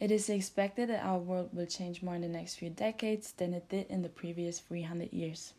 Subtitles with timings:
[0.00, 3.54] It is expected that our world will change more in the next few decades than
[3.54, 5.54] it did in the previous 300 years.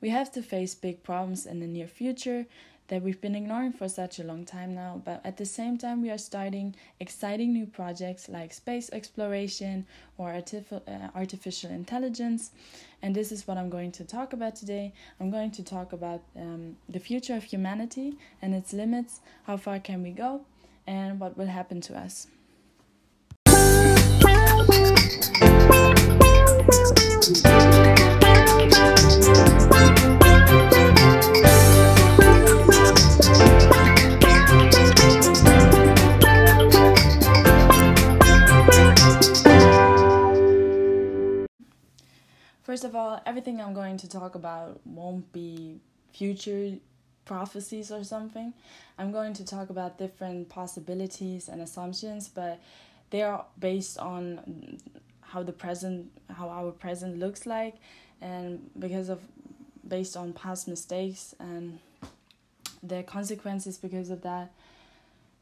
[0.00, 2.46] We have to face big problems in the near future
[2.88, 6.02] that we've been ignoring for such a long time now, but at the same time,
[6.02, 9.86] we are starting exciting new projects like space exploration
[10.18, 12.50] or artificial, uh, artificial intelligence.
[13.00, 14.92] And this is what I'm going to talk about today.
[15.20, 19.78] I'm going to talk about um, the future of humanity and its limits, how far
[19.78, 20.42] can we go,
[20.86, 22.26] and what will happen to us.
[42.72, 45.80] First of all, everything I'm going to talk about won't be
[46.14, 46.76] future
[47.24, 48.54] prophecies or something.
[48.98, 52.60] I'm going to talk about different possibilities and assumptions, but
[53.12, 54.78] they are based on
[55.20, 57.76] how the present how our present looks like
[58.20, 59.20] and because of
[59.86, 61.78] based on past mistakes and
[62.82, 64.52] the consequences because of that.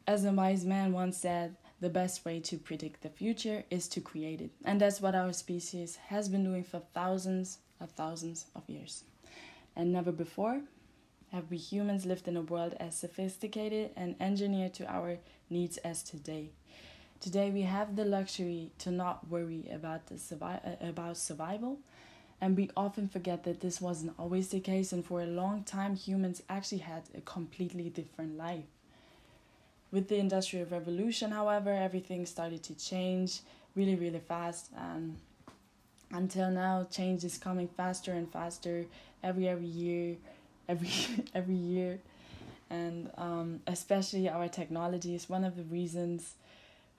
[0.07, 4.01] As a wise man once said, the best way to predict the future is to
[4.01, 4.51] create it.
[4.65, 9.05] And that's what our species has been doing for thousands of thousands of years.
[9.77, 10.61] And never before
[11.33, 16.03] have we humans lived in a world as sophisticated and engineered to our needs as
[16.03, 16.51] today.
[17.21, 21.79] Today we have the luxury to not worry about the survi- uh, about survival,
[22.41, 25.97] and we often forget that this wasn't always the case and for a long time
[25.97, 28.65] humans actually had a completely different life.
[29.93, 33.41] With the Industrial Revolution, however, everything started to change
[33.75, 34.71] really, really fast.
[34.77, 35.17] And
[36.13, 38.87] until now, change is coming faster and faster
[39.23, 40.17] every every year,
[40.69, 40.91] every
[41.35, 42.01] every year,
[42.71, 46.35] and um, especially our technology is one of the reasons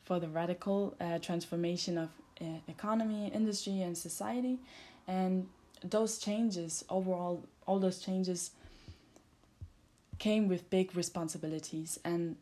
[0.04, 4.60] for the radical uh, transformation of uh, economy, industry, and society.
[5.08, 5.48] And
[5.84, 8.52] those changes, overall, all those changes
[10.20, 12.36] came with big responsibilities and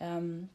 [0.00, 0.48] um,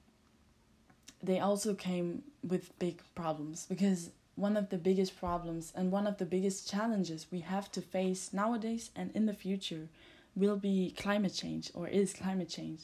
[1.22, 6.17] they also came with big problems because one of the biggest problems and one of
[6.17, 9.88] the biggest challenges we have to face nowadays and in the future
[10.35, 12.81] will be climate change or is climate change.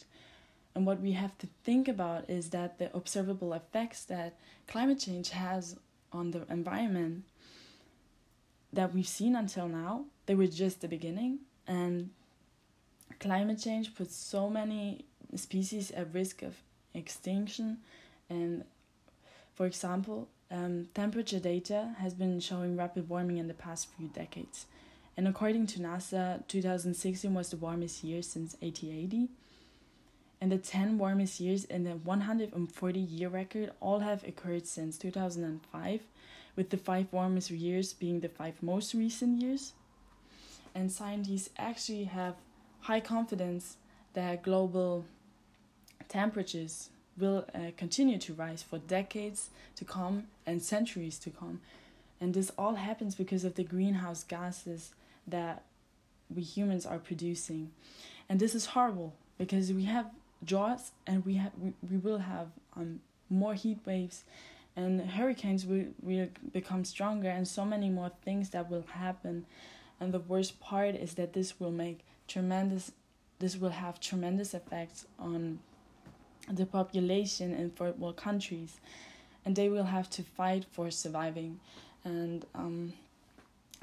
[0.76, 4.38] And what we have to think about is that the observable effects that
[4.68, 5.76] climate change has
[6.12, 7.24] on the environment
[8.72, 11.40] that we've seen until now, they were just the beginning.
[11.68, 12.12] And
[13.20, 16.56] climate change puts so many species at risk of
[16.94, 17.80] extinction.
[18.30, 18.64] And
[19.56, 24.66] for example, um, temperature data has been showing rapid warming in the past few decades.
[25.18, 29.30] And according to NASA, 2016 was the warmest year since 1880.
[30.42, 36.02] And the 10 warmest years in the 140 year record all have occurred since 2005,
[36.56, 39.74] with the five warmest years being the five most recent years.
[40.74, 42.36] And scientists actually have
[42.82, 43.78] high confidence
[44.14, 45.06] that global
[46.08, 51.60] temperatures will uh, continue to rise for decades to come and centuries to come.
[52.22, 54.94] And this all happens because of the greenhouse gases
[55.28, 55.64] that
[56.34, 57.72] we humans are producing.
[58.28, 60.08] And this is horrible because we have
[60.44, 64.24] droughts and we have we, we will have um more heat waves
[64.76, 69.46] and hurricanes will, will become stronger and so many more things that will happen
[70.00, 72.92] and the worst part is that this will make tremendous
[73.40, 75.60] this will have tremendous effects on
[76.52, 78.80] the population in third world countries,
[79.46, 81.60] and they will have to fight for surviving.
[82.04, 82.94] And um,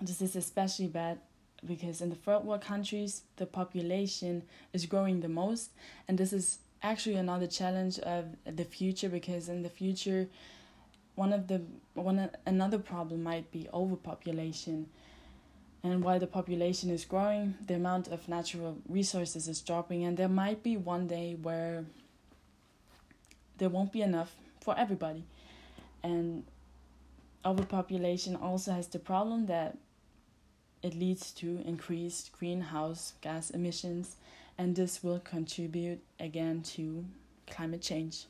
[0.01, 1.19] this is especially bad
[1.65, 5.71] because in the third world countries, the population is growing the most,
[6.09, 10.29] and this is actually another challenge of the future because in the future,
[11.15, 11.63] one of the
[11.95, 14.87] one another problem might be overpopulation.
[15.83, 20.29] And while the population is growing, the amount of natural resources is dropping, and there
[20.29, 21.85] might be one day where
[23.59, 25.25] there won't be enough for everybody.
[26.03, 26.45] And
[27.45, 29.79] overpopulation also has the problem that
[30.87, 34.17] it leads to increased greenhouse gas emissions,
[34.57, 37.05] and this will contribute again to
[37.47, 38.27] climate change.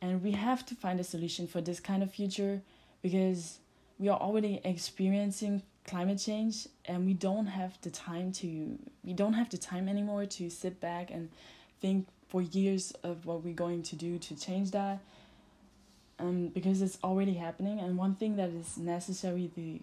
[0.00, 2.60] And we have to find a solution for this kind of future
[3.02, 3.58] because
[3.98, 9.34] we are already experiencing climate change and we don't have the time to we don't
[9.34, 11.30] have the time anymore to sit back and
[11.80, 14.98] think for years of what we're going to do to change that
[16.18, 19.78] um, because it's already happening and one thing that is necessary to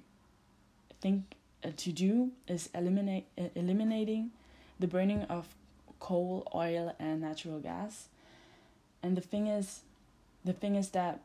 [1.00, 1.24] think
[1.71, 4.31] to do is eliminate eliminating
[4.80, 5.48] the burning of
[6.00, 8.07] coal oil and natural gas.
[9.01, 9.81] And the thing is
[10.44, 11.21] the thing is that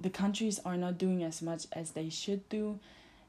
[0.00, 2.78] the countries are not doing as much as they should do.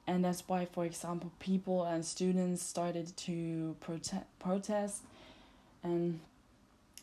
[0.08, 5.04] And that's why for example people and students started to prote- protest
[5.84, 6.20] and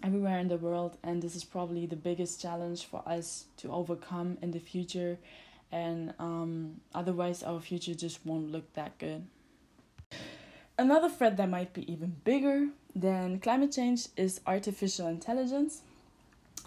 [0.03, 0.97] everywhere in the world.
[1.03, 5.19] And this is probably the biggest challenge for us to overcome in the future.
[5.71, 9.25] And um, otherwise our future just won't look that good
[10.79, 15.83] another threat that might be even bigger than climate change is artificial intelligence.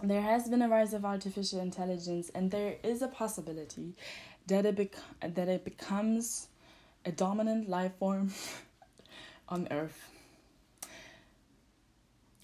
[0.03, 3.95] There has been a rise of artificial intelligence and there is a possibility
[4.47, 6.47] that it bec- that it becomes
[7.05, 8.31] a dominant life form
[9.49, 10.09] on earth.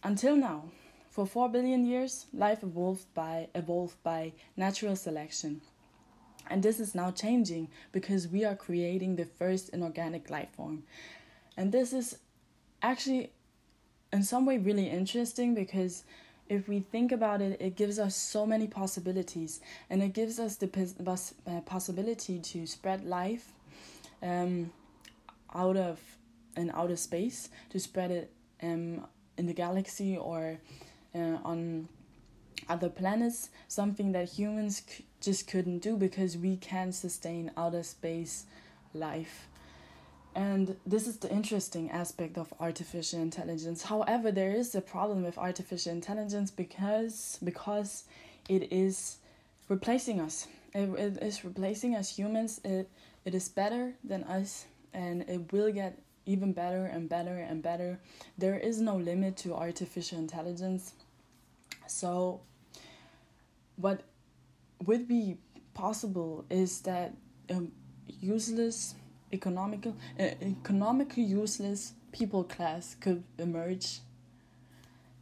[0.04, 0.66] Until now
[1.10, 5.62] for 4 billion years life evolved by evolved by natural selection.
[6.50, 10.84] And this is now changing because we are creating the first inorganic life form
[11.58, 12.18] and this is
[12.82, 13.32] actually
[14.12, 16.04] in some way really interesting because
[16.50, 20.58] if we think about it, it gives us so many possibilities, and it gives us
[20.58, 20.70] the
[21.48, 23.54] uh, possibility to spread life
[24.22, 24.72] um,
[25.54, 26.00] out of
[26.56, 29.08] in outer space, to spread it um,
[29.38, 30.60] in the galaxy or
[31.16, 31.88] uh, on
[32.70, 38.46] other planets, something that humans c- just couldn't do because we can't sustain outer space
[38.94, 39.48] life.
[40.36, 43.84] And this is the interesting aspect of artificial intelligence.
[43.84, 48.06] However, there is a problem with artificial intelligence because because
[48.50, 49.18] it is
[49.70, 50.48] replacing us.
[50.74, 52.60] It, it is replacing us humans.
[52.64, 52.90] It
[53.26, 58.00] it is better than us and it will get even better and better and better.
[58.38, 60.94] There is no limit to artificial intelligence.
[61.88, 62.42] So
[63.76, 64.02] what
[64.86, 65.38] would be
[65.74, 67.14] possible is that
[67.50, 67.72] um,
[68.08, 68.96] useless
[69.34, 74.00] economical uh, economically useless people class could emerge.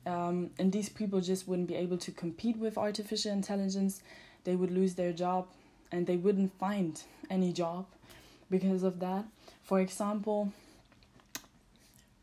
[0.05, 4.01] Um, and these people just wouldn't be able to compete with artificial intelligence.
[4.43, 5.47] They would lose their job
[5.91, 7.85] and they wouldn't find any job
[8.49, 9.25] because of that.
[9.63, 10.51] For example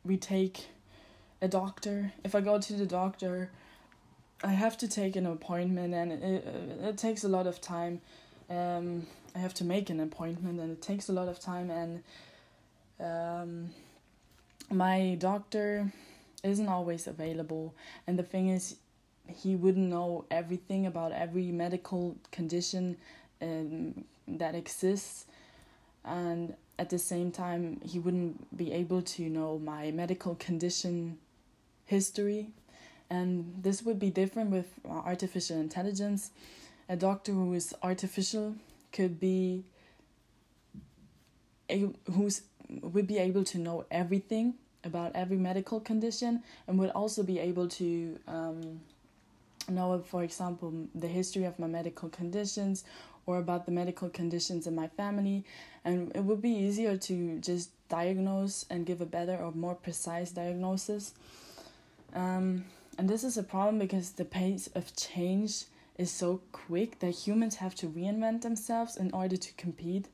[0.05, 0.67] we take
[1.40, 2.12] a doctor.
[2.25, 3.50] If i go to the doctor
[4.43, 6.44] i have to take an appointment and it,
[6.85, 8.00] it, takes a lot of time.
[8.49, 12.02] Um, I have to make an appointment and it takes a lot of time and
[13.00, 13.70] um,
[14.70, 15.92] my doctor
[16.42, 17.75] isn't always available.
[18.06, 18.76] And the thing is
[19.26, 22.96] he wouldn't know everything about every medical condition
[23.42, 25.26] um, that exists.
[26.04, 31.19] And at the same time he wouldn't be able to know my medical condition
[31.86, 32.48] history.
[33.10, 36.30] And this would be different with artificial intelligence.
[36.88, 38.54] A doctor who is artificial
[38.93, 39.64] could be
[42.12, 44.55] who's would be able to know everything
[44.85, 48.81] about every medical condition and would also be able to um,
[49.70, 52.85] know, for example, the history of my medical conditions
[53.26, 55.44] or about the medical conditions in my family.
[55.85, 60.31] And it would be easier to just diagnose and give a better or more precise
[60.31, 61.12] diagnosis.
[62.14, 62.64] Um,
[62.96, 65.64] and this is a problem because the pace of change
[65.98, 70.06] is so quick that humans have to reinvent themselves in order to compete.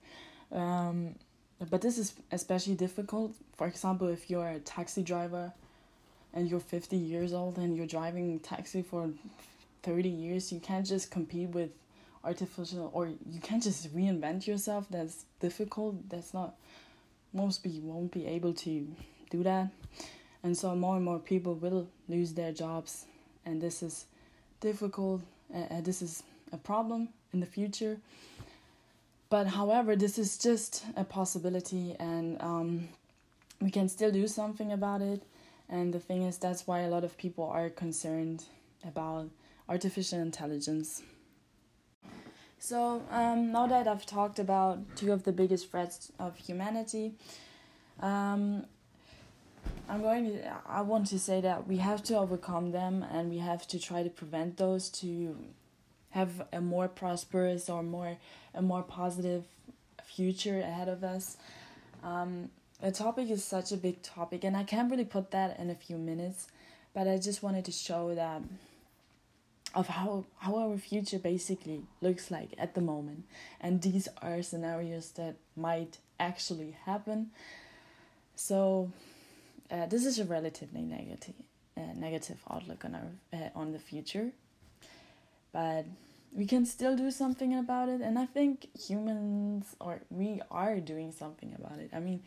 [0.51, 1.15] Um,
[1.71, 3.35] but this is especially difficult.
[3.57, 5.53] For example, if you're a taxi driver
[6.33, 9.11] and you're 50 years old and you're driving taxi for
[9.83, 11.71] 30 years, you can't just compete with
[12.25, 14.87] artificial or you can't just reinvent yourself.
[14.91, 16.09] That's difficult.
[16.09, 16.55] That's not,
[17.35, 18.89] most people won't be able to
[19.31, 19.69] do that.
[20.43, 23.07] And so more and more people will lose their jobs,
[23.47, 24.05] and this is
[24.61, 25.23] difficult
[25.55, 27.99] uh, this is a problem in the future.
[29.31, 32.89] But however, this is just a possibility, and um,
[33.61, 35.23] we can still do something about it.
[35.69, 38.45] And the thing is, that's why a lot of people are concerned
[38.87, 39.31] about
[39.69, 41.03] artificial intelligence.
[42.59, 47.15] So, um, now that I've talked about two of the biggest threats of humanity,
[48.01, 48.67] um,
[49.89, 50.53] I'm going to.
[50.67, 54.03] I want to say that we have to overcome them, and we have to try
[54.03, 55.37] to prevent those to
[56.11, 58.17] have a more prosperous or more
[58.55, 59.45] a more positive
[60.05, 61.37] future ahead of us.
[62.03, 62.51] Um,
[62.81, 65.75] the topic is such a big topic, and I can't really put that in a
[65.75, 66.49] few minutes,
[66.95, 68.43] but I just wanted to show that
[69.75, 73.25] of how how our future basically looks like at the moment,
[73.61, 77.31] and these are scenarios that might actually happen.
[78.37, 78.91] So
[79.71, 81.35] uh, this is a relatively negative
[81.77, 84.31] uh, negative outlook on our uh, on the future
[85.53, 85.85] but
[86.33, 91.13] we can still do something about it and i think humans or we are doing
[91.13, 91.91] something about it.
[91.93, 92.23] I mean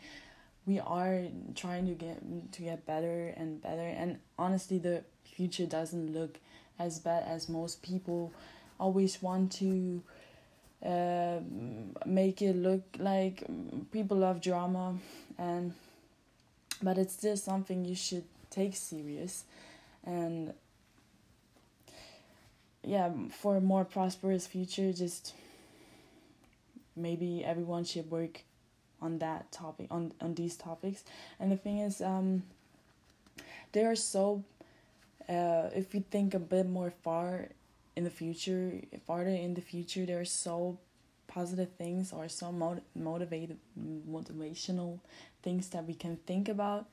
[0.66, 1.22] we are
[1.54, 2.18] trying to get
[2.52, 6.38] to get better and better and honestly the future doesn't look
[6.78, 8.32] as bad as most people
[8.78, 10.02] always want to
[10.84, 11.40] uh,
[12.06, 13.44] make it look like.
[13.90, 14.94] People love drama
[15.38, 15.72] and
[16.82, 19.44] but it's still something you should take serious.
[20.04, 20.52] And
[22.84, 25.34] yeah for a more prosperous future just
[26.96, 28.42] maybe everyone should work
[29.02, 31.04] on that topic on on these topics.
[31.38, 32.42] And the thing is um
[33.72, 34.42] they are so
[35.28, 37.48] uh if we think a bit more far
[37.94, 40.78] in the future farther in the future there are so
[41.28, 43.58] positive things or some mot- motivated
[44.10, 44.98] motivational
[45.42, 46.86] things that we can think about.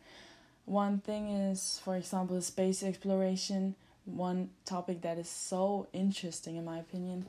[0.65, 3.75] One thing is for example space exploration
[4.06, 7.25] one topic that is so interesting in my opinion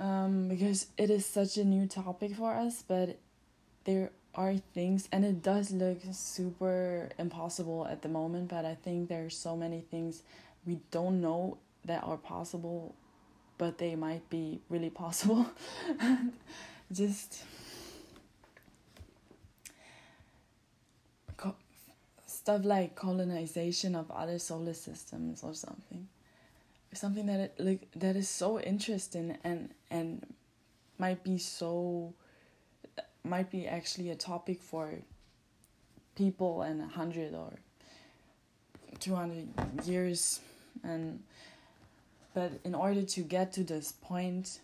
[0.00, 3.18] um, because it is such a new topic for us, but
[3.84, 9.08] there are things, and it does look super impossible at the moment, but I think
[9.08, 10.22] there are so many things
[10.66, 12.94] we don't know that are possible,
[13.60, 15.44] but they might be really possible.
[16.92, 17.44] Just
[22.26, 26.08] stuff like colonization of other solar systems or something
[26.94, 30.26] something that it, like that is so interesting and and
[30.98, 32.14] might be so
[33.24, 34.94] might be actually a topic for
[36.16, 37.52] people in a hundred or
[38.98, 39.46] two hundred
[39.84, 40.40] years
[40.82, 41.22] and
[42.34, 44.60] but in order to get to this point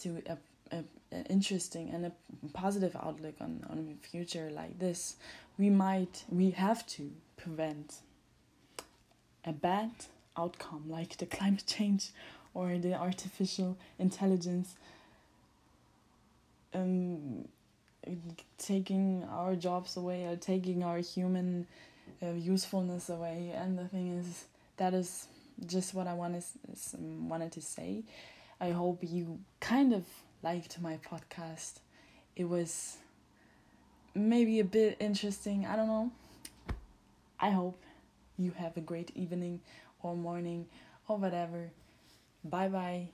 [0.00, 0.36] to a,
[0.76, 2.12] a, a interesting and a
[2.52, 5.16] positive outlook on on the future like this
[5.58, 8.00] we might we have to prevent
[9.46, 9.90] a bad
[10.36, 12.10] outcome, like the climate change
[12.54, 14.74] or the artificial intelligence
[16.74, 17.46] um,
[18.58, 21.66] taking our jobs away or taking our human
[22.22, 23.52] uh, usefulness away.
[23.54, 24.44] And the thing is,
[24.76, 25.28] that is
[25.64, 26.44] just what I wanted
[26.92, 28.04] wanted to say.
[28.60, 30.04] I hope you kind of
[30.42, 31.80] liked my podcast.
[32.34, 32.98] It was
[34.14, 35.66] maybe a bit interesting.
[35.66, 36.10] I don't know.
[37.38, 37.82] I hope
[38.38, 39.60] you have a great evening
[40.02, 40.66] or morning
[41.08, 41.70] or whatever.
[42.44, 43.08] Bye bye.